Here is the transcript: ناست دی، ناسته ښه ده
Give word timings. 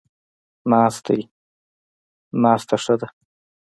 ناست 0.71 1.05
دی، 1.15 1.21
ناسته 2.41 2.75
ښه 2.83 2.95
ده 2.99 3.07